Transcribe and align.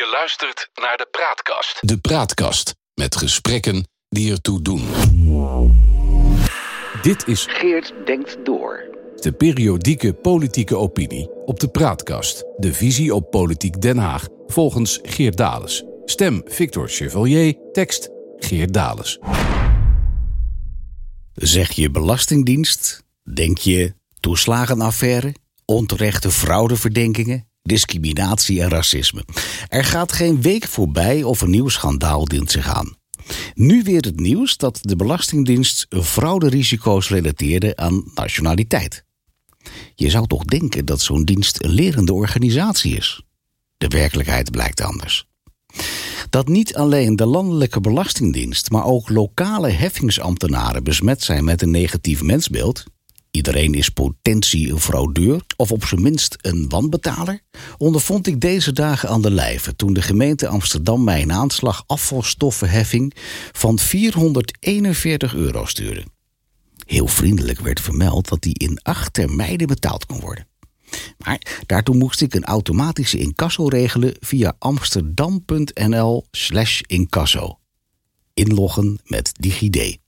Je 0.00 0.10
luistert 0.12 0.70
naar 0.74 0.96
de 0.96 1.08
Praatkast. 1.10 1.88
De 1.88 1.98
Praatkast 1.98 2.74
met 2.94 3.16
gesprekken 3.16 3.88
die 4.08 4.32
ertoe 4.32 4.62
doen. 4.62 4.82
Dit 7.02 7.26
is 7.26 7.46
Geert 7.48 7.92
denkt 8.04 8.44
door. 8.44 8.84
de 9.16 9.32
periodieke 9.32 10.12
politieke 10.12 10.76
opinie 10.76 11.30
op 11.44 11.60
de 11.60 11.68
Praatkast. 11.68 12.44
De 12.56 12.74
visie 12.74 13.14
op 13.14 13.30
politiek 13.30 13.80
Den 13.80 13.98
Haag 13.98 14.28
volgens 14.46 14.98
Geert 15.02 15.36
Dales. 15.36 15.84
Stem 16.04 16.42
Victor 16.44 16.88
Chevalier, 16.88 17.54
tekst 17.72 18.10
Geert 18.36 18.74
Dales. 18.74 19.18
Zeg 21.34 21.72
je 21.72 21.90
belastingdienst? 21.90 23.02
Denk 23.34 23.58
je 23.58 23.94
toeslagenaffaire? 24.20 25.34
Onterechte 25.64 26.30
fraudeverdenkingen? 26.30 27.49
Discriminatie 27.62 28.62
en 28.62 28.68
racisme. 28.68 29.24
Er 29.68 29.84
gaat 29.84 30.12
geen 30.12 30.42
week 30.42 30.66
voorbij 30.66 31.22
of 31.22 31.40
een 31.40 31.50
nieuw 31.50 31.68
schandaal 31.68 32.24
dient 32.24 32.50
zich 32.50 32.68
aan. 32.68 32.96
Nu 33.54 33.82
weer 33.82 34.00
het 34.00 34.20
nieuws 34.20 34.56
dat 34.56 34.78
de 34.82 34.96
Belastingdienst 34.96 35.86
frauderisico's 35.90 37.08
relateerde 37.08 37.76
aan 37.76 38.10
nationaliteit. 38.14 39.04
Je 39.94 40.10
zou 40.10 40.26
toch 40.26 40.44
denken 40.44 40.84
dat 40.84 41.00
zo'n 41.00 41.24
dienst 41.24 41.64
een 41.64 41.70
lerende 41.70 42.12
organisatie 42.12 42.96
is? 42.96 43.22
De 43.76 43.88
werkelijkheid 43.88 44.50
blijkt 44.50 44.80
anders. 44.80 45.28
Dat 46.30 46.48
niet 46.48 46.74
alleen 46.74 47.16
de 47.16 47.26
landelijke 47.26 47.80
belastingdienst, 47.80 48.70
maar 48.70 48.84
ook 48.84 49.08
lokale 49.08 49.70
heffingsambtenaren 49.70 50.84
besmet 50.84 51.22
zijn 51.22 51.44
met 51.44 51.62
een 51.62 51.70
negatief 51.70 52.22
mensbeeld. 52.22 52.84
Iedereen 53.30 53.74
is 53.74 53.88
potentie 53.88 54.70
een 54.70 54.80
fraudeur 54.80 55.42
of 55.56 55.72
op 55.72 55.84
zijn 55.84 56.02
minst 56.02 56.36
een 56.40 56.68
wanbetaler. 56.68 57.40
Ondervond 57.78 58.26
ik 58.26 58.40
deze 58.40 58.72
dagen 58.72 59.08
aan 59.08 59.22
de 59.22 59.30
lijve 59.30 59.76
toen 59.76 59.92
de 59.92 60.02
gemeente 60.02 60.48
Amsterdam 60.48 61.04
mij 61.04 61.22
een 61.22 61.32
aanslag 61.32 61.84
afvalstoffenheffing 61.86 63.14
van 63.52 63.78
441 63.78 65.34
euro 65.34 65.64
stuurde. 65.64 66.04
Heel 66.86 67.06
vriendelijk 67.06 67.60
werd 67.60 67.80
vermeld 67.80 68.28
dat 68.28 68.42
die 68.42 68.58
in 68.58 68.78
acht 68.82 69.12
termijnen 69.12 69.66
betaald 69.66 70.06
kon 70.06 70.20
worden. 70.20 70.46
Maar 71.18 71.62
daartoe 71.66 71.96
moest 71.96 72.20
ik 72.20 72.34
een 72.34 72.44
automatische 72.44 73.18
incasso 73.18 73.68
regelen 73.68 74.14
via 74.20 74.54
amsterdam.nl 74.58 76.26
slash 76.30 76.80
incasso. 76.80 77.58
Inloggen 78.34 79.00
met 79.04 79.32
DigiD. 79.38 79.98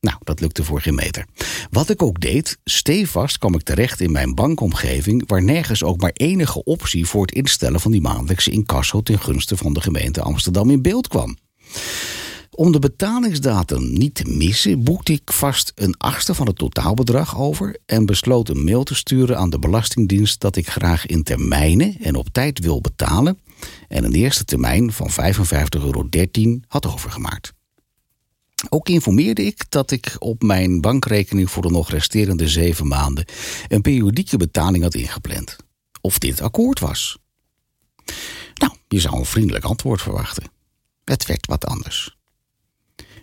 Nou, 0.00 0.16
dat 0.24 0.40
lukte 0.40 0.64
voor 0.64 0.80
geen 0.80 0.94
meter. 0.94 1.26
Wat 1.70 1.90
ik 1.90 2.02
ook 2.02 2.20
deed, 2.20 2.58
stevast 2.64 3.38
kwam 3.38 3.54
ik 3.54 3.62
terecht 3.62 4.00
in 4.00 4.12
mijn 4.12 4.34
bankomgeving... 4.34 5.22
waar 5.26 5.42
nergens 5.42 5.82
ook 5.82 6.00
maar 6.00 6.12
enige 6.12 6.64
optie 6.64 7.06
voor 7.06 7.20
het 7.20 7.34
instellen 7.34 7.80
van 7.80 7.90
die 7.90 8.00
maandelijkse 8.00 8.50
incasso... 8.50 9.00
ten 9.02 9.18
gunste 9.18 9.56
van 9.56 9.72
de 9.72 9.80
gemeente 9.80 10.22
Amsterdam 10.22 10.70
in 10.70 10.82
beeld 10.82 11.08
kwam. 11.08 11.36
Om 12.50 12.72
de 12.72 12.78
betalingsdatum 12.78 13.92
niet 13.92 14.14
te 14.14 14.24
missen, 14.24 14.84
boekte 14.84 15.12
ik 15.12 15.32
vast 15.32 15.72
een 15.74 15.96
achtste 15.96 16.34
van 16.34 16.46
het 16.46 16.58
totaalbedrag 16.58 17.38
over 17.38 17.76
en 17.86 18.06
besloot 18.06 18.48
een 18.48 18.64
mail 18.64 18.82
te 18.82 18.94
sturen 18.94 19.38
aan 19.38 19.50
de 19.50 19.58
Belastingdienst 19.58 20.40
dat 20.40 20.56
ik 20.56 20.68
graag 20.68 21.06
in 21.06 21.22
termijnen 21.22 21.96
en 22.00 22.14
op 22.14 22.28
tijd 22.28 22.58
wil 22.58 22.80
betalen 22.80 23.38
en 23.88 24.04
een 24.04 24.14
eerste 24.14 24.44
termijn 24.44 24.92
van 24.92 25.10
55,13 25.10 25.16
euro 25.70 26.08
had 26.68 26.86
overgemaakt. 26.86 27.52
Ook 28.72 28.88
informeerde 28.88 29.44
ik 29.44 29.64
dat 29.68 29.90
ik 29.90 30.16
op 30.18 30.42
mijn 30.42 30.80
bankrekening 30.80 31.50
voor 31.50 31.62
de 31.62 31.70
nog 31.70 31.90
resterende 31.90 32.48
zeven 32.48 32.88
maanden 32.88 33.24
een 33.68 33.80
periodieke 33.80 34.36
betaling 34.36 34.82
had 34.82 34.94
ingepland. 34.94 35.56
Of 36.00 36.18
dit 36.18 36.40
akkoord 36.40 36.80
was. 36.80 37.18
Nou, 38.54 38.72
je 38.88 39.00
zou 39.00 39.18
een 39.18 39.24
vriendelijk 39.24 39.64
antwoord 39.64 40.02
verwachten. 40.02 40.50
Het 41.04 41.26
werd 41.26 41.46
wat 41.46 41.66
anders. 41.66 42.16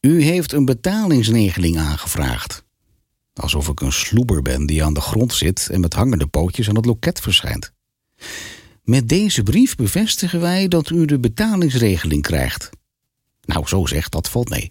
U 0.00 0.22
heeft 0.22 0.52
een 0.52 0.64
betalingsregeling 0.64 1.78
aangevraagd. 1.78 2.64
Alsof 3.34 3.68
ik 3.68 3.80
een 3.80 3.92
sloeber 3.92 4.42
ben 4.42 4.66
die 4.66 4.84
aan 4.84 4.94
de 4.94 5.00
grond 5.00 5.34
zit 5.34 5.68
en 5.70 5.80
met 5.80 5.94
hangende 5.94 6.26
pootjes 6.26 6.68
aan 6.68 6.76
het 6.76 6.86
loket 6.86 7.20
verschijnt. 7.20 7.72
Met 8.82 9.08
deze 9.08 9.42
brief 9.42 9.76
bevestigen 9.76 10.40
wij 10.40 10.68
dat 10.68 10.90
u 10.90 11.04
de 11.04 11.18
betalingsregeling 11.18 12.22
krijgt. 12.22 12.70
Nou, 13.44 13.66
zo 13.66 13.86
zegt 13.86 14.12
dat 14.12 14.28
valt 14.28 14.48
mee. 14.48 14.70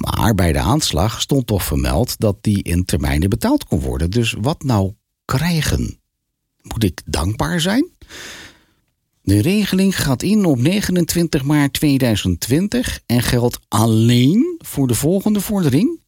Maar 0.00 0.34
bij 0.34 0.52
de 0.52 0.58
aanslag 0.58 1.20
stond 1.20 1.46
toch 1.46 1.64
vermeld 1.64 2.18
dat 2.18 2.36
die 2.40 2.62
in 2.62 2.84
termijnen 2.84 3.30
betaald 3.30 3.64
kon 3.64 3.80
worden. 3.80 4.10
Dus 4.10 4.34
wat 4.40 4.62
nou 4.62 4.92
krijgen? 5.24 6.00
Moet 6.62 6.84
ik 6.84 7.02
dankbaar 7.04 7.60
zijn? 7.60 7.90
De 9.22 9.40
regeling 9.40 10.02
gaat 10.02 10.22
in 10.22 10.44
op 10.44 10.58
29 10.58 11.42
maart 11.42 11.72
2020 11.72 13.00
en 13.06 13.22
geldt 13.22 13.60
alleen 13.68 14.58
voor 14.58 14.86
de 14.86 14.94
volgende 14.94 15.40
vordering: 15.40 16.00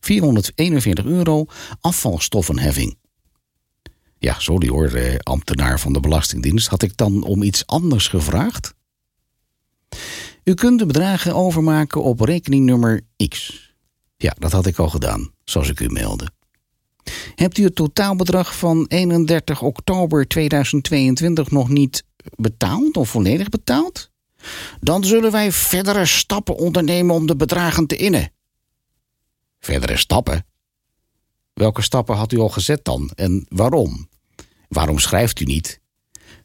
441 0.00 1.04
euro 1.04 1.46
afvalstoffenheffing. 1.80 2.96
Ja, 4.18 4.38
sorry 4.38 4.68
hoor, 4.68 4.88
eh, 4.88 5.16
ambtenaar 5.18 5.80
van 5.80 5.92
de 5.92 6.00
Belastingdienst. 6.00 6.68
Had 6.68 6.82
ik 6.82 6.96
dan 6.96 7.22
om 7.22 7.42
iets 7.42 7.66
anders 7.66 8.08
gevraagd? 8.08 8.74
U 10.48 10.54
kunt 10.54 10.78
de 10.78 10.86
bedragen 10.86 11.34
overmaken 11.34 12.02
op 12.02 12.20
rekeningnummer 12.20 13.00
X. 13.28 13.62
Ja, 14.16 14.34
dat 14.38 14.52
had 14.52 14.66
ik 14.66 14.78
al 14.78 14.88
gedaan, 14.88 15.30
zoals 15.44 15.68
ik 15.68 15.80
u 15.80 15.88
meldde. 15.88 16.30
Hebt 17.34 17.58
u 17.58 17.64
het 17.64 17.74
totaalbedrag 17.74 18.58
van 18.58 18.86
31 18.86 19.62
oktober 19.62 20.28
2022 20.28 21.50
nog 21.50 21.68
niet 21.68 22.04
betaald 22.36 22.96
of 22.96 23.08
volledig 23.08 23.48
betaald? 23.48 24.10
Dan 24.80 25.04
zullen 25.04 25.30
wij 25.30 25.52
verdere 25.52 26.06
stappen 26.06 26.56
ondernemen 26.56 27.14
om 27.14 27.26
de 27.26 27.36
bedragen 27.36 27.86
te 27.86 27.96
innen. 27.96 28.32
Verdere 29.60 29.96
stappen? 29.96 30.46
Welke 31.54 31.82
stappen 31.82 32.16
had 32.16 32.32
u 32.32 32.38
al 32.38 32.48
gezet 32.48 32.84
dan 32.84 33.10
en 33.14 33.46
waarom? 33.48 34.08
Waarom 34.68 34.98
schrijft 34.98 35.40
u 35.40 35.44
niet? 35.44 35.77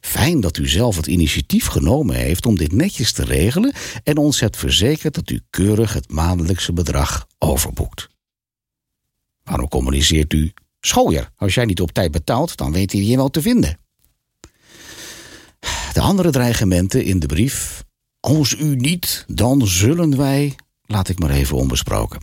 Fijn 0.04 0.40
dat 0.40 0.56
u 0.56 0.68
zelf 0.68 0.96
het 0.96 1.06
initiatief 1.06 1.66
genomen 1.66 2.16
heeft 2.16 2.46
om 2.46 2.56
dit 2.56 2.72
netjes 2.72 3.12
te 3.12 3.24
regelen 3.24 3.72
en 4.02 4.16
ons 4.16 4.40
hebt 4.40 4.56
verzekerd 4.56 5.14
dat 5.14 5.30
u 5.30 5.40
keurig 5.50 5.92
het 5.92 6.10
maandelijkse 6.10 6.72
bedrag 6.72 7.26
overboekt. 7.38 8.08
Waarom 9.42 9.68
communiceert 9.68 10.32
u? 10.32 10.52
Schooier, 10.80 11.30
als 11.36 11.54
jij 11.54 11.64
niet 11.64 11.80
op 11.80 11.92
tijd 11.92 12.10
betaalt, 12.10 12.56
dan 12.56 12.72
weet 12.72 12.92
hij 12.92 13.02
je 13.02 13.16
wel 13.16 13.30
te 13.30 13.42
vinden. 13.42 13.78
De 15.92 16.00
andere 16.00 16.30
dreigementen 16.30 17.04
in 17.04 17.18
de 17.18 17.26
brief. 17.26 17.84
Als 18.20 18.54
u 18.58 18.76
niet, 18.76 19.24
dan 19.28 19.66
zullen 19.66 20.16
wij. 20.16 20.54
Laat 20.86 21.08
ik 21.08 21.18
maar 21.18 21.30
even 21.30 21.56
onbesproken. 21.56 22.20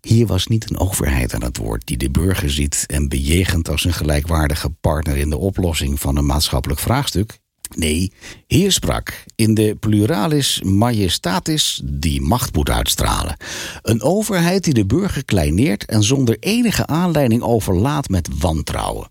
Hier 0.00 0.26
was 0.26 0.46
niet 0.46 0.70
een 0.70 0.78
overheid 0.78 1.34
aan 1.34 1.42
het 1.42 1.56
woord 1.56 1.86
die 1.86 1.96
de 1.96 2.10
burger 2.10 2.50
ziet 2.50 2.84
en 2.86 3.08
bejegent 3.08 3.68
als 3.68 3.84
een 3.84 3.92
gelijkwaardige 3.92 4.70
partner 4.70 5.16
in 5.16 5.30
de 5.30 5.38
oplossing 5.38 6.00
van 6.00 6.16
een 6.16 6.26
maatschappelijk 6.26 6.80
vraagstuk. 6.80 7.38
Nee, 7.76 8.12
hier 8.46 8.72
sprak 8.72 9.24
in 9.34 9.54
de 9.54 9.76
pluralis 9.80 10.62
majestatis 10.62 11.80
die 11.84 12.20
macht 12.20 12.54
moet 12.54 12.70
uitstralen. 12.70 13.36
Een 13.82 14.02
overheid 14.02 14.64
die 14.64 14.74
de 14.74 14.86
burger 14.86 15.24
kleineert 15.24 15.84
en 15.84 16.02
zonder 16.02 16.36
enige 16.38 16.86
aanleiding 16.86 17.42
overlaat 17.42 18.08
met 18.08 18.28
wantrouwen. 18.38 19.10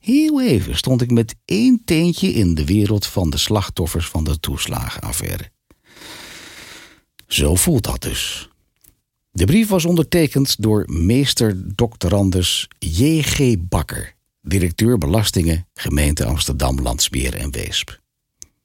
Heel 0.00 0.42
even 0.42 0.76
stond 0.76 1.02
ik 1.02 1.10
met 1.10 1.34
één 1.44 1.82
teentje 1.84 2.32
in 2.32 2.54
de 2.54 2.64
wereld 2.64 3.06
van 3.06 3.30
de 3.30 3.38
slachtoffers 3.38 4.06
van 4.06 4.24
de 4.24 4.40
toeslagenaffaire. 4.40 5.50
Zo 7.26 7.54
voelt 7.54 7.84
dat 7.84 8.02
dus. 8.02 8.48
De 9.36 9.44
brief 9.44 9.68
was 9.68 9.84
ondertekend 9.84 10.62
door 10.62 10.84
meester 10.86 11.74
doctorandus 11.74 12.68
J.G. 12.78 13.54
Bakker, 13.58 14.14
directeur 14.42 14.98
belastingen, 14.98 15.66
gemeente 15.74 16.24
Amsterdam, 16.24 16.80
Landsmeer 16.80 17.34
en 17.34 17.50
Weesp. 17.50 18.00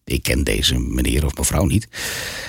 Ik 0.04 0.24
ken 0.24 0.44
deze 0.44 0.80
meneer 0.80 1.26
of 1.26 1.38
mevrouw 1.38 1.66
niet. 1.66 1.88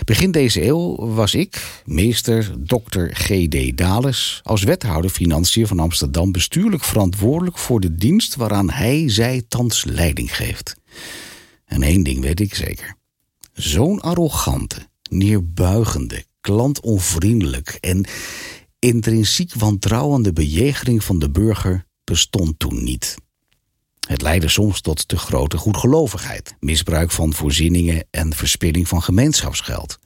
Begin 0.05 0.31
deze 0.31 0.65
eeuw 0.65 0.97
was 0.97 1.35
ik, 1.35 1.83
meester 1.85 2.53
Dr. 2.67 3.05
G.D. 3.11 3.77
Dales, 3.77 4.41
als 4.43 4.63
wethouder 4.63 5.11
Financiën 5.11 5.67
van 5.67 5.79
Amsterdam 5.79 6.33
bestuurlijk 6.33 6.85
verantwoordelijk 6.85 7.59
voor 7.59 7.81
de 7.81 7.95
dienst 7.95 8.35
waaraan 8.35 8.71
hij 8.71 9.05
zij 9.07 9.43
thans 9.49 9.85
leiding 9.85 10.37
geeft. 10.37 10.77
En 11.65 11.83
één 11.83 12.03
ding 12.03 12.21
weet 12.21 12.41
ik 12.41 12.55
zeker. 12.55 12.95
Zo'n 13.53 14.01
arrogante, 14.01 14.89
neerbuigende, 15.11 16.25
klantonvriendelijk 16.41 17.79
en 17.81 18.07
intrinsiek 18.79 19.55
wantrouwende 19.55 20.33
bejegering 20.33 21.05
van 21.05 21.19
de 21.19 21.31
burger 21.31 21.87
bestond 22.05 22.59
toen 22.59 22.85
niet. 22.85 23.17
Het 24.09 24.23
leidde 24.23 24.49
soms 24.49 24.81
tot 24.81 25.09
te 25.09 25.17
grote 25.17 25.57
goedgelovigheid, 25.57 26.55
misbruik 26.61 27.11
van 27.11 27.33
voorzieningen 27.33 28.07
en 28.11 28.35
verspilling 28.35 28.89
van 28.89 29.03
gemeenschapsgeld. 29.03 29.99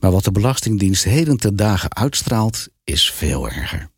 Maar 0.00 0.10
wat 0.10 0.24
de 0.24 0.32
Belastingdienst 0.32 1.04
heden 1.04 1.36
ten 1.36 1.56
dagen 1.56 1.96
uitstraalt, 1.96 2.68
is 2.84 3.10
veel 3.10 3.48
erger. 3.48 3.90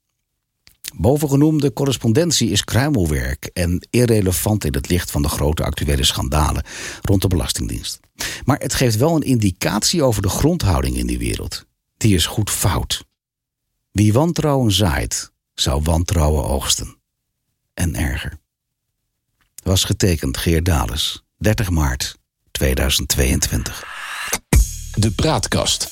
Bovengenoemde 0.96 1.72
correspondentie 1.72 2.50
is 2.50 2.64
kruimelwerk 2.64 3.44
en 3.44 3.86
irrelevant 3.90 4.64
in 4.64 4.74
het 4.74 4.88
licht 4.88 5.10
van 5.10 5.22
de 5.22 5.28
grote 5.28 5.64
actuele 5.64 6.04
schandalen 6.04 6.64
rond 7.02 7.22
de 7.22 7.28
Belastingdienst. 7.28 8.00
Maar 8.48 8.58
het 8.58 8.74
geeft 8.74 8.96
wel 8.96 9.16
een 9.16 9.22
indicatie 9.22 10.02
over 10.02 10.22
de 10.22 10.28
grondhouding 10.28 10.96
in 10.96 11.06
die 11.06 11.18
wereld. 11.18 11.66
Die 11.96 12.14
is 12.14 12.26
goed 12.26 12.50
fout. 12.50 13.04
Wie 13.90 14.12
wantrouwen 14.12 14.72
zaait, 14.72 15.32
zou 15.54 15.82
wantrouwen 15.82 16.44
oogsten. 16.44 16.96
En 17.74 17.94
erger. 17.94 18.38
Was 19.62 19.84
getekend 19.84 20.36
Geert 20.36 20.64
Dales, 20.64 21.24
30 21.36 21.70
maart 21.70 22.18
2022. 22.50 23.84
De 24.94 25.10
Praatkast. 25.10 25.88